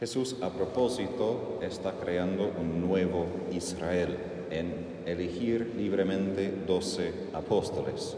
[0.00, 4.16] Jesús a propósito está creando un nuevo Israel
[4.48, 8.16] en elegir libremente doce apóstoles,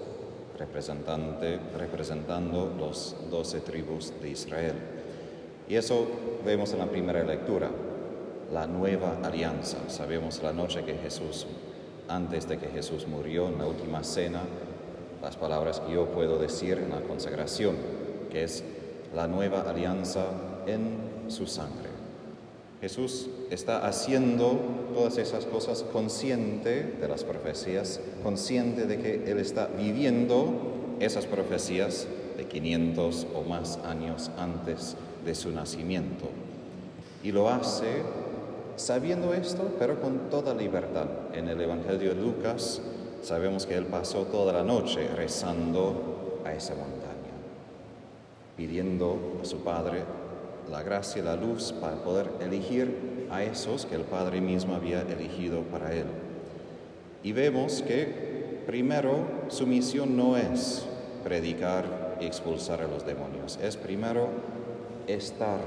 [0.58, 4.74] representando los doce tribus de Israel.
[5.71, 6.06] Y eso
[6.44, 7.71] vemos en la primera lectura,
[8.53, 9.88] la nueva alianza.
[9.88, 11.47] Sabemos la noche que Jesús,
[12.08, 14.42] antes de que Jesús murió en la última cena,
[15.22, 17.77] las palabras que yo puedo decir en la consagración,
[18.30, 18.65] que es
[19.15, 20.26] la nueva alianza
[20.66, 21.88] en su sangre.
[22.80, 24.58] Jesús está haciendo
[24.94, 32.06] todas esas cosas consciente de las profecías, consciente de que Él está viviendo esas profecías
[32.38, 36.26] de 500 o más años antes de su nacimiento.
[37.22, 38.02] Y lo hace
[38.76, 41.06] sabiendo esto, pero con toda libertad.
[41.34, 42.80] En el Evangelio de Lucas
[43.22, 47.34] sabemos que Él pasó toda la noche rezando a esa montaña,
[48.56, 50.02] pidiendo a su Padre
[50.70, 55.62] la gracia la luz para poder elegir a esos que el Padre mismo había elegido
[55.62, 56.07] para él.
[57.23, 60.87] Y vemos que primero su misión no es
[61.24, 64.29] predicar y expulsar a los demonios, es primero
[65.07, 65.59] estar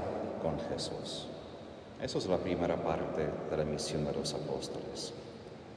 [0.42, 1.28] con Jesús.
[2.02, 5.12] Eso es la primera parte de la misión de los apóstoles.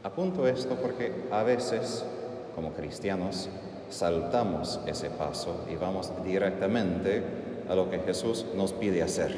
[0.03, 2.03] Apunto esto porque a veces,
[2.55, 3.49] como cristianos,
[3.89, 9.35] saltamos ese paso y vamos directamente a lo que Jesús nos pide hacer.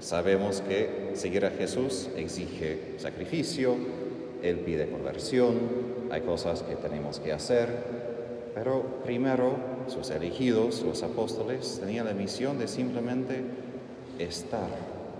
[0.00, 3.76] Sabemos que seguir a Jesús exige sacrificio,
[4.42, 5.58] Él pide conversión,
[6.10, 7.68] hay cosas que tenemos que hacer,
[8.54, 9.56] pero primero
[9.86, 13.42] sus elegidos, los apóstoles, tenían la misión de simplemente
[14.18, 14.68] estar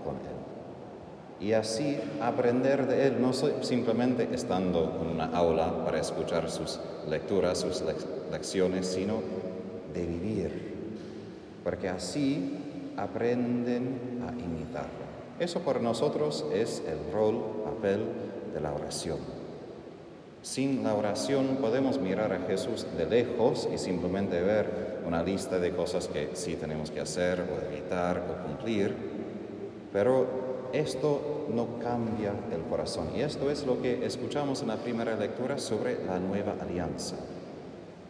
[0.03, 1.47] con Él.
[1.47, 7.59] Y así aprender de Él, no simplemente estando en una aula para escuchar sus lecturas,
[7.59, 7.83] sus
[8.31, 9.21] lecciones, sino
[9.93, 10.74] de vivir
[11.65, 15.03] porque así aprenden a imitarlo.
[15.39, 18.05] Eso para nosotros es el rol, papel
[18.53, 19.17] de la oración.
[20.43, 25.71] Sin la oración podemos mirar a Jesús de lejos y simplemente ver una lista de
[25.71, 28.95] cosas que sí tenemos que hacer o evitar o cumplir,
[29.91, 33.07] pero esto no cambia el corazón.
[33.15, 37.15] Y esto es lo que escuchamos en la primera lectura sobre la nueva alianza.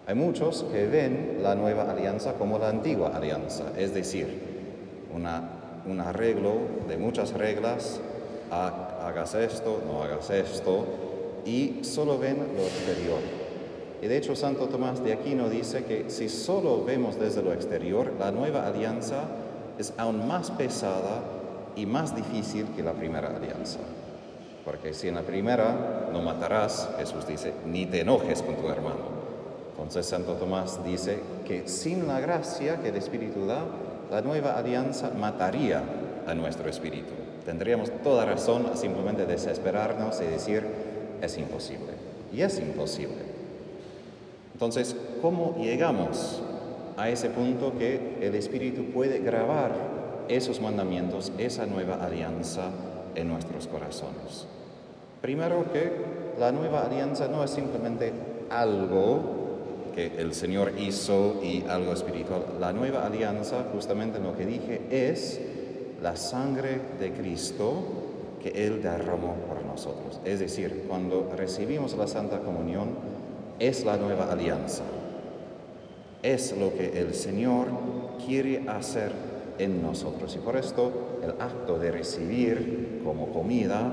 [0.07, 4.27] Hay muchos que ven la nueva alianza como la antigua alianza, es decir,
[5.11, 6.53] un arreglo
[6.87, 7.99] de muchas reglas,
[8.51, 10.85] hagas esto, no hagas esto,
[11.43, 13.19] y solo ven lo exterior.
[14.01, 18.13] Y de hecho Santo Tomás de Aquino dice que si solo vemos desde lo exterior,
[18.19, 19.23] la nueva alianza
[19.79, 21.21] es aún más pesada
[21.75, 23.79] y más difícil que la primera alianza.
[24.63, 29.14] Porque si en la primera no matarás, Jesús dice, ni te enojes con tu hermano.
[29.75, 33.59] Entonces Santo Tomás dice que sin la gracia que el Espíritu da,
[34.09, 35.83] la nueva alianza mataría
[36.25, 37.13] a nuestro espíritu.
[37.45, 40.63] Tendríamos toda razón a simplemente desesperarnos y decir,
[41.21, 41.93] es imposible.
[42.33, 43.17] Y es imposible.
[44.53, 46.41] Entonces, ¿cómo llegamos
[46.97, 49.71] a ese punto que el Espíritu puede grabar
[50.27, 52.69] esos mandamientos, esa nueva alianza
[53.15, 54.47] en nuestros corazones?
[55.21, 55.91] Primero que
[56.39, 58.13] la nueva alianza no es simplemente
[58.49, 59.34] algo
[59.95, 62.43] que el Señor hizo y algo espiritual.
[62.59, 65.39] La nueva alianza, justamente lo que dije, es
[66.03, 67.83] la sangre de Cristo
[68.43, 70.19] que Él derramó por nosotros.
[70.25, 72.89] Es decir, cuando recibimos la Santa Comunión,
[73.57, 74.83] es la nueva alianza.
[76.21, 77.67] Es lo que el Señor
[78.25, 79.11] quiere hacer
[79.57, 80.35] en nosotros.
[80.35, 83.91] Y por esto el acto de recibir como comida,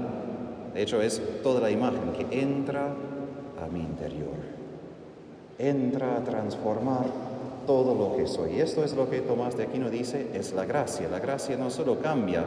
[0.75, 2.95] de hecho, es toda la imagen que entra
[3.63, 4.42] a mi interior
[5.63, 7.07] entra a transformar
[7.67, 8.61] todo lo que soy.
[8.61, 11.09] Esto es lo que Tomás de Aquino dice, es la gracia.
[11.09, 12.45] La gracia no solo cambia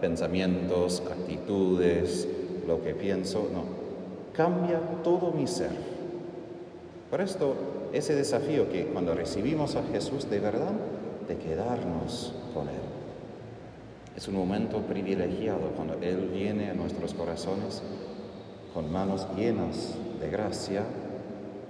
[0.00, 2.28] pensamientos, actitudes,
[2.66, 3.64] lo que pienso, no,
[4.32, 5.72] cambia todo mi ser.
[7.10, 7.54] Por esto,
[7.92, 10.72] ese desafío que cuando recibimos a Jesús de verdad,
[11.26, 12.74] de quedarnos con Él.
[14.16, 17.82] Es un momento privilegiado cuando Él viene a nuestros corazones
[18.72, 20.84] con manos llenas de gracia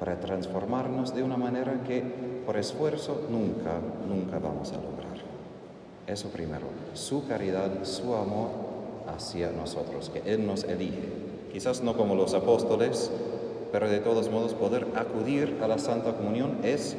[0.02, 2.02] para transformarnos de una manera que
[2.44, 3.78] por esfuerzo nunca,
[4.08, 5.16] nunca vamos a lograr.
[6.08, 8.48] Eso primero, su caridad, su amor
[9.14, 11.04] hacia nosotros, que Él nos elige.
[11.52, 13.12] Quizás no como los apóstoles,
[13.70, 16.96] pero de todos modos poder acudir a la Santa Comunión es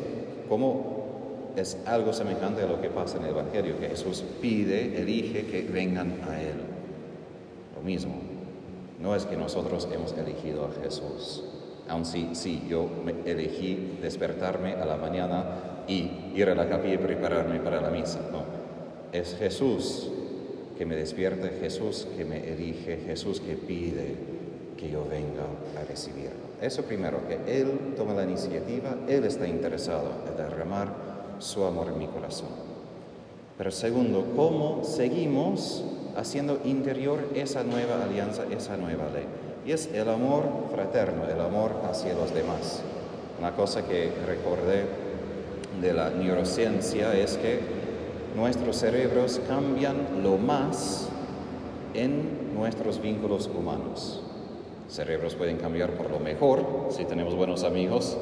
[0.48, 5.46] como es algo semejante a lo que pasa en el Evangelio, que Jesús pide, elige
[5.48, 6.56] que vengan a Él.
[7.76, 8.14] Lo mismo,
[9.02, 11.44] no es que nosotros hemos elegido a Jesús,
[11.89, 12.89] Aun si, sí, yo
[13.25, 15.45] elegí despertarme a la mañana
[15.88, 18.19] y ir a la capilla y prepararme para la misa.
[18.31, 18.44] No,
[19.12, 20.09] es Jesús
[20.77, 24.15] que me despierte Jesús, que me elige, Jesús que pide
[24.77, 25.44] que yo venga
[25.80, 26.53] a recibirlo.
[26.62, 30.94] Eso primero, que Él toma la iniciativa, Él está interesado en derramar
[31.39, 32.50] su amor en mi corazón.
[33.57, 35.83] Pero segundo, ¿cómo seguimos
[36.15, 39.25] haciendo interior esa nueva alianza, esa nueva ley?
[39.65, 42.81] Y es el amor fraterno, el amor hacia los demás.
[43.39, 44.86] Una cosa que recordé
[45.81, 47.60] de la neurociencia es que
[48.36, 51.07] nuestros cerebros cambian lo más
[51.94, 54.21] en nuestros vínculos humanos.
[54.89, 58.18] Cerebros pueden cambiar por lo mejor si tenemos buenos amigos,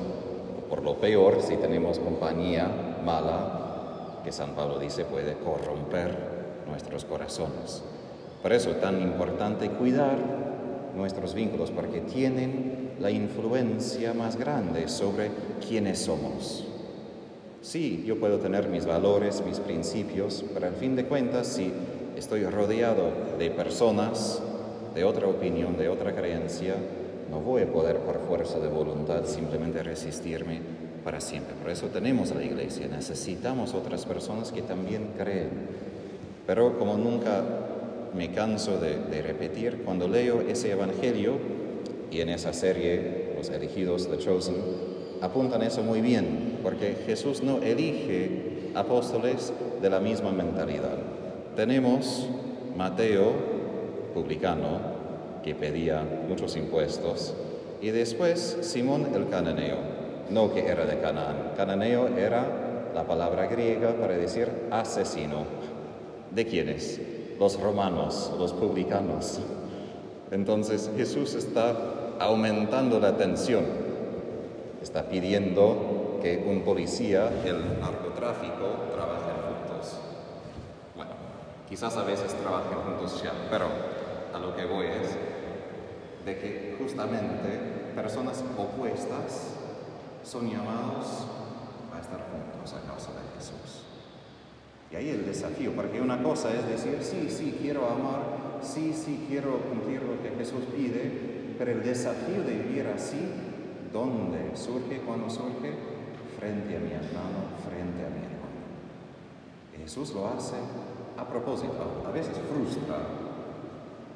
[0.58, 2.70] o por lo peor si tenemos compañía
[3.04, 6.16] mala, que San Pablo dice puede corromper
[6.68, 7.82] nuestros corazones.
[8.44, 10.51] Por eso es tan importante cuidar
[10.96, 15.30] nuestros vínculos, porque tienen la influencia más grande sobre
[15.68, 16.66] quiénes somos.
[17.62, 21.72] Sí, yo puedo tener mis valores, mis principios, pero al fin de cuentas, si
[22.18, 24.42] estoy rodeado de personas
[24.96, 26.76] de otra opinión, de otra creencia,
[27.30, 30.60] no voy a poder por fuerza de voluntad simplemente resistirme
[31.04, 31.56] para siempre.
[31.56, 35.50] Por eso tenemos la iglesia, necesitamos otras personas que también creen.
[36.46, 37.44] Pero como nunca
[38.14, 41.38] me canso de, repetir, cuando leo ese Evangelio
[42.10, 44.56] y en esa serie, los elegidos, The Chosen,
[45.22, 50.98] apuntan eso muy bien, porque Jesús no elige apóstoles de la misma mentalidad.
[51.56, 52.28] Tenemos
[52.76, 53.34] Mateo,
[54.14, 54.80] publicano,
[55.44, 57.34] que pedía muchos impuestos,
[57.82, 59.78] y después Simón el cananeo,
[60.30, 61.54] no que era de Canaán.
[61.58, 65.46] Cananeo era la palabra griega para decir asesino.
[66.30, 67.02] ¿De quiénes?
[67.42, 69.40] Los romanos, los publicanos.
[70.30, 71.76] Entonces Jesús está
[72.20, 73.66] aumentando la tensión
[74.82, 79.98] está pidiendo que un policía, el narcotráfico, trabajen juntos.
[80.96, 81.12] Bueno,
[81.68, 83.68] quizás a veces trabajen juntos ya, pero
[84.34, 85.18] a lo que voy es
[86.26, 89.56] de que justamente personas opuestas
[90.24, 91.26] son llamados
[91.96, 93.71] a estar juntos a causa de Jesús.
[94.92, 99.26] Y ahí el desafío, porque una cosa es decir, sí, sí, quiero amar, sí, sí,
[99.30, 103.20] quiero cumplir lo que Jesús pide, pero el desafío de vivir así
[103.92, 105.74] ¿Dónde surge cuando surge?
[106.40, 108.62] Frente a mi hermano, frente a mi hermano.
[109.78, 110.56] Jesús lo hace
[111.18, 112.96] a propósito, a veces frustra.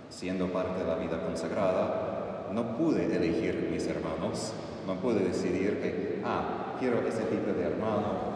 [0.09, 4.53] Siendo parte de la vida consagrada, no pude elegir mis hermanos,
[4.87, 8.34] no pude decidir que, ah, quiero ese tipo de hermano.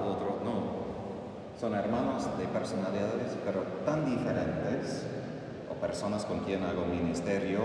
[1.59, 5.03] Son hermanos de personalidades, pero tan diferentes,
[5.69, 7.59] o personas con quien hago ministerio,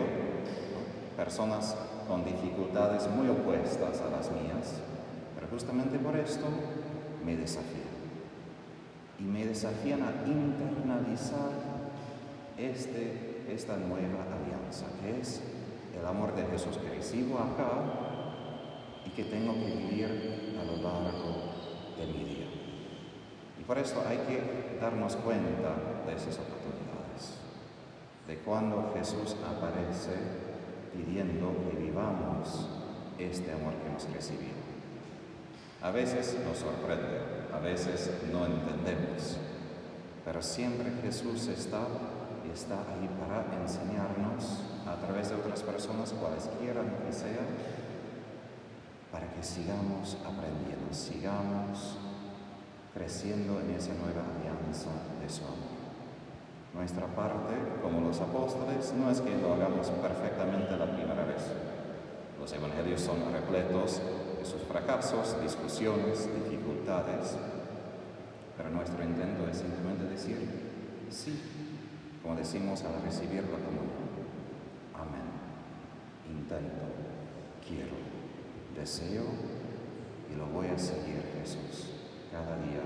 [1.16, 1.76] personas
[2.08, 4.82] con dificultades muy opuestas a las mías,
[5.36, 6.44] pero justamente por esto
[7.24, 7.94] me desafían.
[9.20, 11.52] Y me desafían a internalizar
[12.58, 15.40] este, esta nueva alianza, que es
[15.96, 17.70] el amor de Jesús que recibo acá
[19.06, 21.54] y que tengo que vivir a lo largo
[21.96, 22.63] de mi día.
[23.66, 25.72] Por esto hay que darnos cuenta
[26.06, 27.40] de esas oportunidades,
[28.26, 30.12] de cuando Jesús aparece
[30.92, 32.68] pidiendo que vivamos
[33.18, 34.64] este amor que hemos recibido.
[35.80, 37.20] A veces nos sorprende,
[37.54, 39.38] a veces no entendemos,
[40.24, 41.86] pero siempre Jesús está
[42.46, 47.48] y está ahí para enseñarnos a través de otras personas, cualesquiera que sean,
[49.10, 51.96] para que sigamos aprendiendo, sigamos
[52.94, 55.74] creciendo en esa nueva alianza de su amor.
[56.72, 61.42] Nuestra parte, como los apóstoles, no es que lo hagamos perfectamente la primera vez.
[62.38, 64.00] Los evangelios son repletos
[64.38, 67.36] de sus fracasos, discusiones, dificultades,
[68.56, 70.64] pero nuestro intento es simplemente decir
[71.10, 71.40] sí,
[72.22, 74.04] como decimos al recibir la comunión.
[74.94, 75.30] Amén.
[76.30, 76.82] Intento,
[77.66, 77.96] quiero,
[78.74, 79.24] deseo
[80.32, 81.90] y lo voy a seguir, Jesús,
[82.34, 82.82] cada día